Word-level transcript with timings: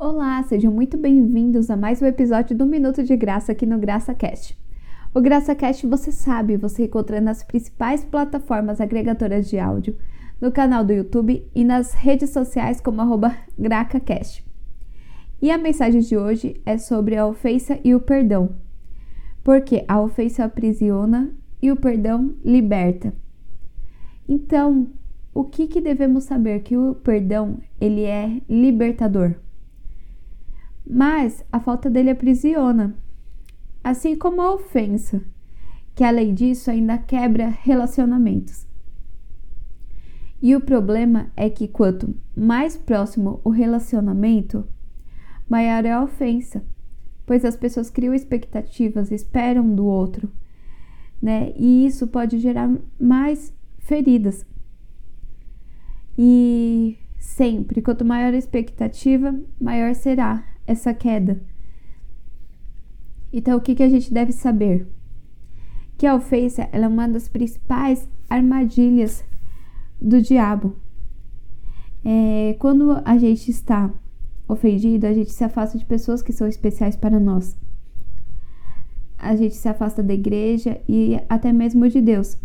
Olá, 0.00 0.40
sejam 0.44 0.72
muito 0.72 0.96
bem-vindos 0.96 1.68
a 1.68 1.76
mais 1.76 2.00
um 2.00 2.06
episódio 2.06 2.56
do 2.56 2.64
Minuto 2.64 3.02
de 3.02 3.16
Graça 3.16 3.50
aqui 3.50 3.66
no 3.66 3.80
GraçaCast. 3.80 4.56
O 5.12 5.20
GraçaCast, 5.20 5.84
você 5.88 6.12
sabe, 6.12 6.56
você 6.56 6.84
encontra 6.84 7.20
nas 7.20 7.42
principais 7.42 8.04
plataformas 8.04 8.80
agregadoras 8.80 9.48
de 9.48 9.58
áudio, 9.58 9.98
no 10.40 10.52
canal 10.52 10.84
do 10.84 10.92
YouTube 10.92 11.44
e 11.52 11.64
nas 11.64 11.94
redes 11.94 12.30
sociais 12.30 12.80
como 12.80 13.02
GracaCast. 13.58 14.46
E 15.42 15.50
a 15.50 15.58
mensagem 15.58 16.00
de 16.00 16.16
hoje 16.16 16.62
é 16.64 16.78
sobre 16.78 17.16
a 17.16 17.26
ofensa 17.26 17.80
e 17.82 17.92
o 17.92 17.98
perdão, 17.98 18.54
porque 19.42 19.84
a 19.88 20.00
ofensa 20.00 20.44
aprisiona 20.44 21.34
e 21.60 21.72
o 21.72 21.76
perdão 21.76 22.36
liberta. 22.44 23.12
Então, 24.28 24.90
o 25.34 25.42
que, 25.42 25.66
que 25.66 25.80
devemos 25.80 26.22
saber? 26.22 26.60
Que 26.60 26.76
o 26.76 26.94
perdão, 26.94 27.58
ele 27.80 28.04
é 28.04 28.40
libertador 28.48 29.34
mas 30.88 31.44
a 31.52 31.60
falta 31.60 31.90
dele 31.90 32.08
aprisiona, 32.08 32.96
assim 33.84 34.16
como 34.16 34.40
a 34.40 34.54
ofensa, 34.54 35.22
que 35.94 36.02
além 36.02 36.32
disso 36.32 36.70
ainda 36.70 36.96
quebra 36.96 37.48
relacionamentos. 37.48 38.66
E 40.40 40.56
o 40.56 40.60
problema 40.60 41.30
é 41.36 41.50
que 41.50 41.68
quanto 41.68 42.14
mais 42.34 42.76
próximo 42.76 43.40
o 43.44 43.50
relacionamento, 43.50 44.66
maior 45.48 45.84
é 45.84 45.92
a 45.92 46.02
ofensa, 46.02 46.64
pois 47.26 47.44
as 47.44 47.56
pessoas 47.56 47.90
criam 47.90 48.14
expectativas, 48.14 49.10
esperam 49.10 49.74
do 49.74 49.84
outro, 49.84 50.30
né? 51.20 51.52
E 51.56 51.84
isso 51.84 52.06
pode 52.06 52.38
gerar 52.38 52.70
mais 52.98 53.52
feridas. 53.78 54.46
E 56.16 56.96
sempre, 57.18 57.82
quanto 57.82 58.04
maior 58.04 58.32
a 58.32 58.38
expectativa, 58.38 59.38
maior 59.60 59.94
será 59.94 60.44
essa 60.68 60.92
queda. 60.92 61.40
Então, 63.32 63.58
o 63.58 63.60
que, 63.60 63.74
que 63.74 63.82
a 63.82 63.88
gente 63.88 64.12
deve 64.12 64.32
saber? 64.32 64.86
Que 65.96 66.06
a 66.06 66.14
ofensa 66.14 66.68
é 66.70 66.86
uma 66.86 67.08
das 67.08 67.28
principais 67.28 68.08
armadilhas 68.28 69.24
do 70.00 70.22
diabo. 70.22 70.76
É, 72.04 72.54
quando 72.58 73.02
a 73.04 73.18
gente 73.18 73.50
está 73.50 73.92
ofendido, 74.46 75.06
a 75.06 75.12
gente 75.12 75.30
se 75.30 75.42
afasta 75.42 75.76
de 75.76 75.84
pessoas 75.84 76.22
que 76.22 76.32
são 76.32 76.46
especiais 76.46 76.96
para 76.96 77.18
nós. 77.18 77.56
A 79.18 79.34
gente 79.34 79.56
se 79.56 79.68
afasta 79.68 80.02
da 80.02 80.14
igreja 80.14 80.80
e 80.88 81.18
até 81.28 81.52
mesmo 81.52 81.88
de 81.88 82.00
Deus. 82.00 82.38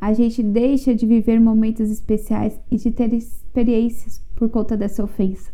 A 0.00 0.12
gente 0.12 0.42
deixa 0.42 0.94
de 0.94 1.06
viver 1.06 1.40
momentos 1.40 1.90
especiais 1.90 2.60
e 2.70 2.76
de 2.76 2.90
ter 2.90 3.12
experiências 3.14 4.18
por 4.36 4.50
conta 4.50 4.76
dessa 4.76 5.02
ofensa. 5.02 5.50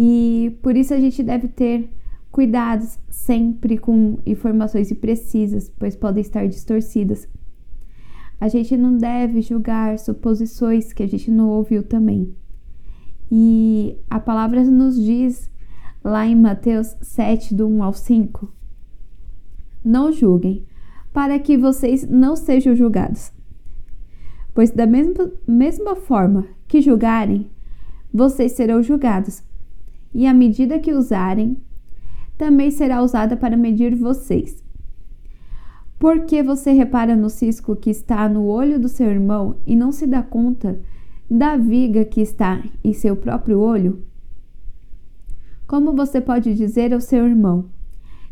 E 0.00 0.56
por 0.62 0.76
isso 0.76 0.94
a 0.94 1.00
gente 1.00 1.24
deve 1.24 1.48
ter 1.48 1.90
cuidados 2.30 3.00
sempre 3.10 3.76
com 3.76 4.16
informações 4.24 4.92
imprecisas, 4.92 5.72
pois 5.76 5.96
podem 5.96 6.20
estar 6.20 6.46
distorcidas. 6.46 7.28
A 8.40 8.46
gente 8.46 8.76
não 8.76 8.96
deve 8.96 9.42
julgar 9.42 9.98
suposições 9.98 10.92
que 10.92 11.02
a 11.02 11.06
gente 11.08 11.32
não 11.32 11.48
ouviu 11.48 11.82
também. 11.82 12.32
E 13.28 13.96
a 14.08 14.20
palavra 14.20 14.62
nos 14.62 14.94
diz 14.94 15.50
lá 16.04 16.24
em 16.24 16.36
Mateus 16.36 16.94
7, 17.02 17.52
do 17.52 17.66
1 17.66 17.82
ao 17.82 17.92
5: 17.92 18.54
Não 19.84 20.12
julguem, 20.12 20.64
para 21.12 21.40
que 21.40 21.58
vocês 21.58 22.08
não 22.08 22.36
sejam 22.36 22.76
julgados. 22.76 23.32
Pois, 24.54 24.70
da 24.70 24.86
mesma, 24.86 25.32
mesma 25.44 25.96
forma 25.96 26.46
que 26.68 26.80
julgarem, 26.80 27.50
vocês 28.14 28.52
serão 28.52 28.80
julgados 28.80 29.42
e 30.14 30.26
a 30.26 30.34
medida 30.34 30.78
que 30.78 30.92
usarem 30.92 31.56
também 32.36 32.70
será 32.70 33.02
usada 33.02 33.36
para 33.36 33.56
medir 33.56 33.94
vocês. 33.94 34.62
Porque 35.98 36.42
você 36.42 36.72
repara 36.72 37.16
no 37.16 37.28
cisco 37.28 37.74
que 37.74 37.90
está 37.90 38.28
no 38.28 38.46
olho 38.46 38.78
do 38.78 38.88
seu 38.88 39.08
irmão 39.08 39.56
e 39.66 39.74
não 39.74 39.90
se 39.90 40.06
dá 40.06 40.22
conta 40.22 40.80
da 41.28 41.56
viga 41.56 42.04
que 42.04 42.20
está 42.20 42.62
em 42.84 42.92
seu 42.92 43.16
próprio 43.16 43.58
olho? 43.58 44.04
Como 45.66 45.92
você 45.92 46.20
pode 46.20 46.54
dizer 46.54 46.94
ao 46.94 47.00
seu 47.00 47.26
irmão: 47.26 47.66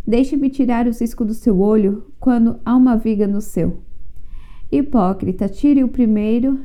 Deixe-me 0.07 0.49
tirar 0.49 0.87
o 0.87 0.95
cisco 0.95 1.25
do 1.25 1.35
seu 1.35 1.59
olho 1.61 2.07
quando 2.21 2.61
há 2.65 2.77
uma 2.77 2.97
viga 2.97 3.27
no 3.27 3.41
seu? 3.41 3.83
Hipócrita, 4.71 5.49
tire 5.49 5.83
o 5.83 5.89
primeiro 5.89 6.61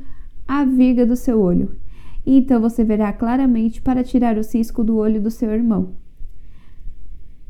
a 0.47 0.63
viga 0.63 1.05
do 1.05 1.15
seu 1.15 1.41
olho 1.41 1.80
e 2.25 2.37
então 2.37 2.61
você 2.61 2.83
verá 2.83 3.11
claramente 3.11 3.81
para 3.81 4.03
tirar 4.03 4.37
o 4.37 4.43
cisco 4.43 4.83
do 4.83 4.97
olho 4.97 5.21
do 5.21 5.31
seu 5.31 5.51
irmão. 5.51 5.95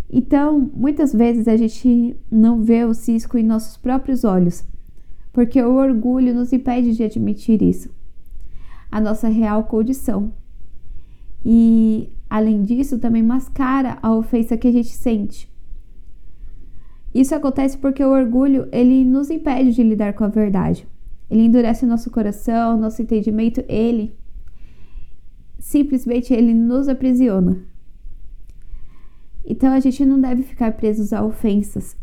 Então, 0.09 0.69
muitas 0.73 1.13
vezes 1.13 1.47
a 1.47 1.55
gente 1.55 2.17
não 2.29 2.61
vê 2.61 2.83
o 2.83 2.93
cisco 2.93 3.37
em 3.37 3.43
nossos 3.43 3.77
próprios 3.77 4.23
olhos, 4.23 4.65
porque 5.31 5.61
o 5.61 5.75
orgulho 5.75 6.33
nos 6.33 6.51
impede 6.51 6.93
de 6.93 7.03
admitir 7.03 7.61
isso, 7.61 7.89
a 8.91 8.99
nossa 8.99 9.29
real 9.29 9.63
condição. 9.63 10.33
E, 11.45 12.09
além 12.29 12.63
disso, 12.63 12.99
também 12.99 13.23
mascara 13.23 13.97
a 14.01 14.13
ofensa 14.13 14.57
que 14.57 14.67
a 14.67 14.71
gente 14.71 14.91
sente. 14.91 15.49
Isso 17.13 17.33
acontece 17.33 17.77
porque 17.77 18.03
o 18.03 18.11
orgulho 18.11 18.67
ele 18.71 19.03
nos 19.03 19.29
impede 19.29 19.73
de 19.73 19.83
lidar 19.83 20.13
com 20.13 20.23
a 20.23 20.29
verdade. 20.29 20.87
Ele 21.29 21.43
endurece 21.43 21.85
nosso 21.85 22.11
coração, 22.11 22.77
nosso 22.77 23.01
entendimento, 23.01 23.63
ele 23.67 24.13
simplesmente 25.61 26.33
ele 26.33 26.53
nos 26.53 26.89
aprisiona. 26.89 27.59
Então 29.45 29.71
a 29.71 29.79
gente 29.79 30.03
não 30.03 30.19
deve 30.19 30.41
ficar 30.41 30.73
presos 30.73 31.13
a 31.13 31.23
ofensas. 31.23 31.95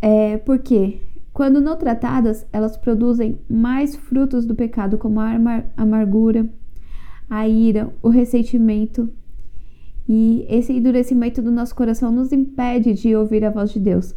É, 0.00 0.38
porque 0.38 1.00
quando 1.32 1.60
não 1.60 1.76
tratadas, 1.76 2.46
elas 2.52 2.76
produzem 2.76 3.38
mais 3.48 3.94
frutos 3.94 4.46
do 4.46 4.54
pecado, 4.54 4.96
como 4.96 5.20
a 5.20 5.30
amargura, 5.76 6.48
a 7.28 7.46
ira, 7.46 7.92
o 8.02 8.08
ressentimento. 8.08 9.10
E 10.08 10.46
esse 10.48 10.72
endurecimento 10.72 11.42
do 11.42 11.50
nosso 11.50 11.74
coração 11.74 12.10
nos 12.10 12.32
impede 12.32 12.94
de 12.94 13.14
ouvir 13.14 13.44
a 13.44 13.50
voz 13.50 13.70
de 13.70 13.78
Deus. 13.78 14.14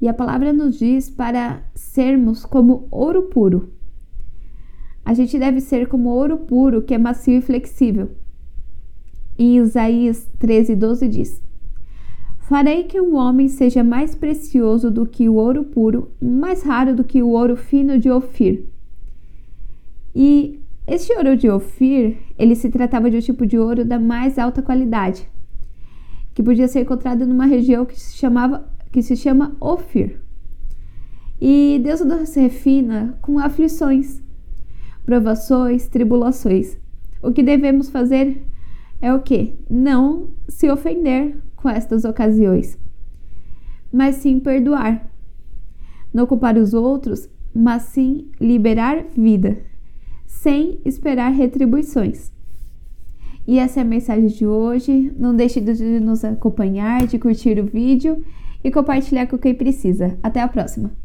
E 0.00 0.06
a 0.06 0.12
palavra 0.14 0.52
nos 0.52 0.78
diz 0.78 1.08
para 1.08 1.62
sermos 1.74 2.44
como 2.44 2.86
ouro 2.90 3.22
puro, 3.22 3.72
a 5.04 5.14
gente 5.14 5.38
deve 5.38 5.60
ser 5.60 5.88
como 5.88 6.08
ouro 6.10 6.38
puro, 6.38 6.82
que 6.82 6.94
é 6.94 6.98
macio 6.98 7.38
e 7.38 7.42
flexível. 7.42 8.10
Em 9.38 9.56
Isaías 9.56 10.28
13, 10.38 10.76
12 10.76 11.08
diz: 11.08 11.42
Farei 12.38 12.84
que 12.84 13.00
um 13.00 13.16
homem 13.16 13.48
seja 13.48 13.82
mais 13.82 14.14
precioso 14.14 14.90
do 14.90 15.06
que 15.06 15.28
o 15.28 15.34
ouro 15.34 15.64
puro, 15.64 16.10
mais 16.20 16.62
raro 16.62 16.94
do 16.94 17.02
que 17.02 17.22
o 17.22 17.30
ouro 17.30 17.56
fino 17.56 17.98
de 17.98 18.10
Ofir. 18.10 18.66
E 20.14 20.60
este 20.86 21.12
ouro 21.14 21.36
de 21.36 21.48
Ofir, 21.48 22.18
ele 22.38 22.54
se 22.54 22.68
tratava 22.68 23.10
de 23.10 23.16
um 23.16 23.20
tipo 23.20 23.46
de 23.46 23.58
ouro 23.58 23.84
da 23.84 23.98
mais 23.98 24.38
alta 24.38 24.62
qualidade, 24.62 25.28
que 26.34 26.42
podia 26.42 26.68
ser 26.68 26.80
encontrado 26.80 27.26
numa 27.26 27.46
região 27.46 27.86
que 27.86 27.98
se 27.98 28.16
chamava 28.16 28.70
que 28.92 29.02
se 29.02 29.16
chama 29.16 29.56
Ofir. 29.58 30.20
E 31.40 31.80
Deus 31.82 32.02
nos 32.02 32.34
refina 32.34 33.18
com 33.22 33.38
aflições 33.38 34.22
provações, 35.04 35.88
tribulações. 35.88 36.78
O 37.22 37.32
que 37.32 37.42
devemos 37.42 37.90
fazer 37.90 38.42
é 39.00 39.12
o 39.12 39.20
que? 39.20 39.54
Não 39.68 40.28
se 40.48 40.70
ofender 40.70 41.36
com 41.56 41.68
estas 41.68 42.04
ocasiões, 42.04 42.78
mas 43.92 44.16
sim 44.16 44.40
perdoar. 44.40 45.08
Não 46.12 46.26
culpar 46.26 46.56
os 46.58 46.74
outros, 46.74 47.28
mas 47.54 47.82
sim 47.82 48.30
liberar 48.40 49.04
vida, 49.16 49.58
sem 50.26 50.80
esperar 50.84 51.30
retribuições. 51.30 52.32
E 53.46 53.58
essa 53.58 53.80
é 53.80 53.82
a 53.82 53.86
mensagem 53.86 54.26
de 54.26 54.46
hoje. 54.46 55.12
Não 55.18 55.34
deixe 55.34 55.60
de 55.60 56.00
nos 56.00 56.24
acompanhar, 56.24 57.06
de 57.06 57.18
curtir 57.18 57.58
o 57.58 57.66
vídeo 57.66 58.24
e 58.62 58.70
compartilhar 58.70 59.26
com 59.26 59.38
quem 59.38 59.54
precisa. 59.54 60.16
Até 60.22 60.40
a 60.40 60.48
próxima! 60.48 61.01